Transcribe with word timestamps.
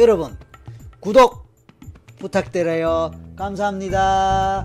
여러분 0.00 0.34
구독 0.98 1.46
부탁드려요. 2.18 3.10
감사합니다. 3.36 4.64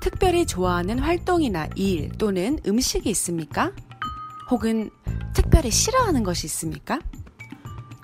특별히 0.00 0.44
좋아하는 0.44 0.98
활동이나 0.98 1.68
일 1.76 2.10
또는 2.18 2.58
음식이 2.66 3.08
있습니까? 3.10 3.70
혹은 4.50 4.90
특별히 5.34 5.70
싫어하는 5.70 6.24
것이 6.24 6.46
있습니까? 6.48 6.98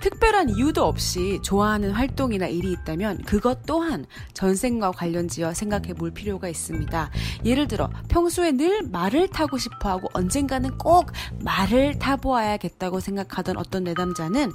특별한 0.06 0.51
이유도 0.51 0.85
없이 0.85 1.40
좋아하는 1.42 1.90
활동이나 1.90 2.46
일이 2.46 2.71
있다면 2.71 3.24
그것 3.24 3.67
또한 3.67 4.06
전생과 4.35 4.92
관련지어 4.92 5.53
생각해 5.53 5.94
볼 5.94 6.13
필요가 6.13 6.49
있습니다. 6.49 7.10
예를 7.44 7.67
들어 7.67 7.90
평소에 8.08 8.53
늘 8.53 8.82
말을 8.82 9.27
타고 9.27 9.58
싶어 9.58 9.88
하고 9.88 10.08
언젠가는 10.13 10.78
꼭 10.78 11.10
말을 11.40 11.99
타보아야겠다고 11.99 13.00
생각하던 13.00 13.56
어떤 13.56 13.82
내담자는 13.82 14.53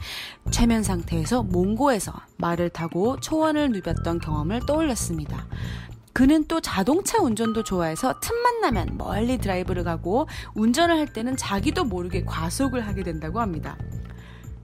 최면 0.51 0.83
상태에서 0.83 1.43
몽고에서 1.43 2.13
말을 2.37 2.69
타고 2.69 3.19
초원을 3.19 3.71
누볐던 3.71 4.19
경험을 4.19 4.61
떠올렸습니다. 4.65 5.47
그는 6.13 6.45
또 6.47 6.61
자동차 6.61 7.21
운전도 7.21 7.63
좋아해서 7.63 8.21
틈만 8.21 8.61
나면 8.61 8.97
멀리 8.97 9.37
드라이브를 9.37 9.83
가고 9.83 10.27
운전을 10.53 10.97
할 10.97 11.07
때는 11.07 11.35
자기도 11.35 11.83
모르게 11.83 12.23
과속을 12.23 12.87
하게 12.87 13.03
된다고 13.03 13.41
합니다. 13.41 13.77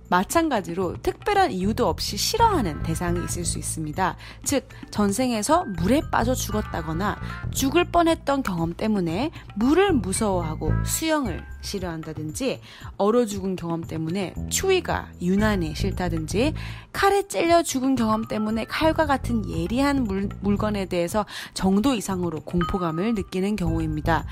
마찬가지로 0.09 0.97
특별한 1.02 1.52
이유도 1.52 1.88
없이 1.88 2.17
싫어하는 2.17 2.84
대상이 2.84 3.23
있을 3.25 3.45
수 3.45 3.57
있습니다. 3.59 4.16
즉, 4.43 4.67
전생에서 4.91 5.66
물에 5.77 6.02
빠져 6.11 6.33
죽었다거나 6.33 7.17
죽을 7.52 7.85
뻔했던 7.85 8.43
경험 8.43 8.73
때문에 8.73 9.31
물을 9.55 9.91
무서워하고 9.93 10.71
수영을 10.85 11.43
싫어한다든지 11.61 12.61
얼어 12.97 13.25
죽은 13.25 13.55
경험 13.55 13.83
때문에 13.83 14.33
추위가 14.49 15.09
유난히 15.21 15.75
싫다든지 15.75 16.53
칼에 16.94 17.27
찔려 17.27 17.63
죽은 17.63 17.95
경험 17.95 18.27
때문에 18.27 18.66
칼과 18.66 19.05
같은 19.05 19.49
예리한 19.49 20.03
물, 20.05 20.30
물건에 20.39 20.86
대해서 20.86 21.25
정도 21.53 21.94
이상으로 21.94 22.42
공포감을 22.42 23.16
느끼는 23.16 23.55
경우입니다. 23.55 24.25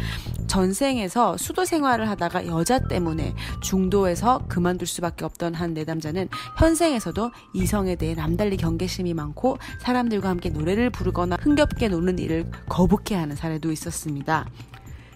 전생에서 0.47 1.37
수도 1.37 1.65
생활을 1.65 2.09
하다가 2.09 2.47
여자 2.47 2.79
때문에 2.79 3.35
중도에서 3.61 4.45
그만둘 4.47 4.87
수밖에 4.87 5.25
없던 5.25 5.55
한 5.55 5.64
내담자는 5.73 6.29
현생에서도 6.57 7.31
이성에 7.53 7.95
대해 7.95 8.13
남달리 8.13 8.57
경계심이 8.57 9.13
많고 9.13 9.57
사람들과 9.81 10.29
함께 10.29 10.49
노래를 10.49 10.89
부르거나 10.89 11.37
흥겹게 11.41 11.89
노는 11.89 12.19
일을 12.19 12.49
거북해 12.69 13.15
하는 13.15 13.35
사례도 13.35 13.71
있었습니다. 13.71 14.45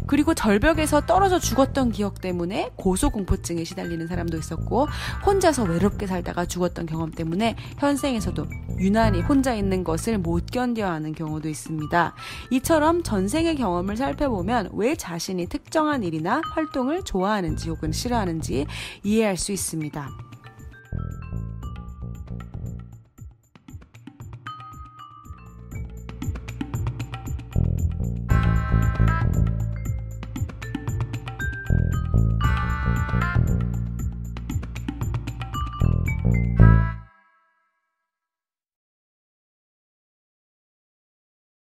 그리고 0.07 0.33
절벽에서 0.33 1.01
떨어져 1.01 1.39
죽었던 1.39 1.91
기억 1.91 2.21
때문에 2.21 2.71
고소공포증에 2.75 3.63
시달리는 3.63 4.07
사람도 4.07 4.37
있었고 4.37 4.87
혼자서 5.25 5.63
외롭게 5.63 6.07
살다가 6.07 6.45
죽었던 6.45 6.85
경험 6.85 7.11
때문에 7.11 7.55
현생에서도 7.77 8.45
유난히 8.79 9.21
혼자 9.21 9.53
있는 9.53 9.83
것을 9.83 10.17
못 10.17 10.47
견뎌 10.51 10.87
하는 10.87 11.13
경우도 11.13 11.49
있습니다. 11.49 12.15
이처럼 12.51 13.03
전생의 13.03 13.55
경험을 13.57 13.97
살펴보면 13.97 14.69
왜 14.73 14.95
자신이 14.95 15.47
특정한 15.47 16.03
일이나 16.03 16.41
활동을 16.53 17.03
좋아하는지 17.03 17.69
혹은 17.69 17.91
싫어하는지 17.91 18.65
이해할 19.03 19.37
수 19.37 19.51
있습니다. 19.51 20.28